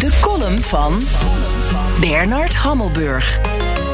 [0.00, 1.02] De column van
[2.00, 3.40] Bernard Hammelburg.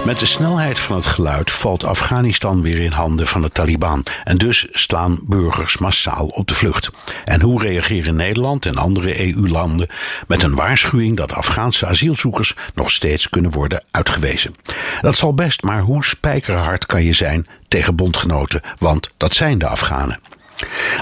[0.05, 4.05] Met de snelheid van het geluid valt Afghanistan weer in handen van de Taliban.
[4.25, 6.91] En dus slaan burgers massaal op de vlucht.
[7.25, 9.89] En hoe reageren Nederland en andere EU-landen
[10.27, 14.55] met een waarschuwing dat Afghaanse asielzoekers nog steeds kunnen worden uitgewezen?
[15.01, 18.61] Dat zal best, maar hoe spijkerhard kan je zijn tegen bondgenoten?
[18.79, 20.21] Want dat zijn de Afghanen.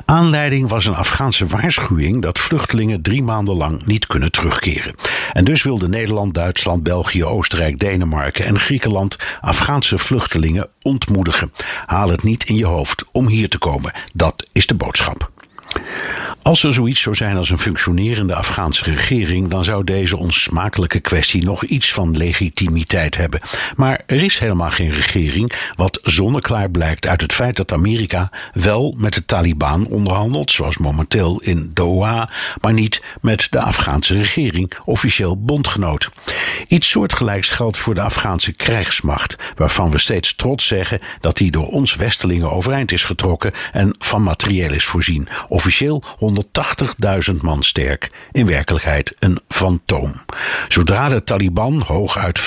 [0.04, 4.94] Aanleiding was een Afghaanse waarschuwing dat vluchtelingen drie maanden lang niet kunnen terugkeren.
[5.32, 11.52] En dus wilden Nederland, Duitsland, België, Oostenrijk, Denemarken en Griekenland Afghaanse vluchtelingen ontmoedigen.
[11.86, 13.92] Haal het niet in je hoofd om hier te komen.
[14.12, 15.33] Dat is de boodschap.
[16.44, 21.44] Als er zoiets zou zijn als een functionerende Afghaanse regering, dan zou deze onsmakelijke kwestie
[21.44, 23.40] nog iets van legitimiteit hebben.
[23.76, 28.94] Maar er is helemaal geen regering, wat zonneklaar blijkt uit het feit dat Amerika wel
[28.96, 35.44] met de Taliban onderhandelt, zoals momenteel in Doha, maar niet met de Afghaanse regering, officieel
[35.44, 36.10] bondgenoot.
[36.68, 41.68] Iets soortgelijks geldt voor de Afghaanse krijgsmacht, waarvan we steeds trots zeggen dat die door
[41.68, 45.28] ons Westelingen overeind is getrokken en van materieel is voorzien.
[45.48, 46.02] Officieel
[47.30, 50.12] 180.000 man sterk, in werkelijkheid een fantoom.
[50.68, 52.40] Zodra de Taliban, hooguit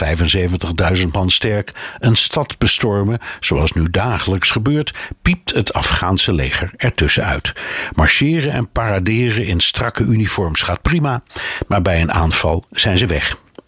[0.98, 7.54] 75.000 man sterk, een stad bestormen, zoals nu dagelijks gebeurt, piept het Afghaanse leger ertussenuit.
[7.96, 11.22] Marcheren en paraderen in strakke uniforms gaat prima,
[11.68, 13.38] maar bij een aanval zijn ze weg.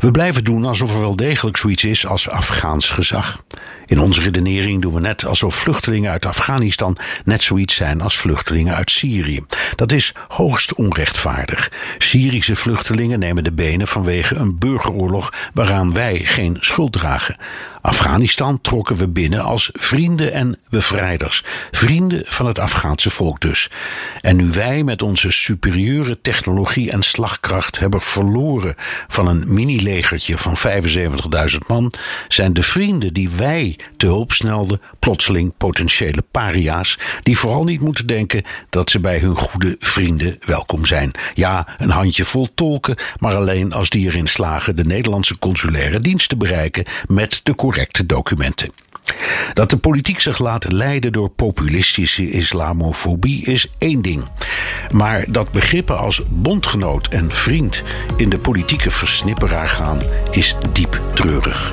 [0.00, 3.42] We blijven doen alsof er wel degelijk zoiets is als Afghaans gezag.
[3.86, 8.74] In onze redenering doen we net alsof vluchtelingen uit Afghanistan net zoiets zijn als vluchtelingen
[8.74, 9.44] uit Syrië.
[9.74, 11.72] Dat is hoogst onrechtvaardig.
[11.98, 17.36] Syrische vluchtelingen nemen de benen vanwege een burgeroorlog waaraan wij geen schuld dragen.
[17.86, 21.44] Afghanistan trokken we binnen als vrienden en bevrijders.
[21.70, 23.70] Vrienden van het Afghaanse volk dus.
[24.20, 28.74] En nu wij met onze superieure technologie en slagkracht hebben verloren
[29.08, 29.54] van een
[29.86, 30.56] mini-legertje van
[31.50, 31.92] 75.000 man,
[32.28, 38.06] zijn de vrienden die wij te hulp snelden plotseling potentiële paria's, die vooral niet moeten
[38.06, 41.10] denken dat ze bij hun goede vrienden welkom zijn.
[41.34, 46.36] Ja, een handjevol tolken, maar alleen als die erin slagen de Nederlandse consulaire dienst te
[46.36, 48.85] bereiken met de correcte documenten.
[49.52, 54.24] Dat de politiek zich laat leiden door populistische islamofobie is één ding.
[54.92, 57.82] Maar dat begrippen als bondgenoot en vriend
[58.16, 59.98] in de politieke versnipperaar gaan,
[60.30, 61.72] is diep treurig.